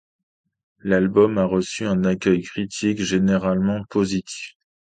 [0.79, 4.55] L'album a reçu un accueil critique généralement positif.